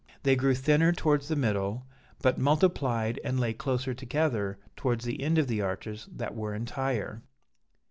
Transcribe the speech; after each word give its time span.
They 0.23 0.35
grew 0.35 0.55
thinner 0.55 0.93
towards 0.93 1.27
the 1.27 1.35
middle, 1.35 1.85
but 2.23 2.39
multiplied 2.39 3.19
and 3.23 3.39
lay 3.39 3.53
closer 3.53 3.93
together 3.93 4.57
towards 4.75 5.05
the 5.05 5.21
end 5.21 5.37
of 5.37 5.47
the 5.47 5.61
arches 5.61 6.07
that 6.11 6.33
were 6.33 6.55
entire. 6.55 7.21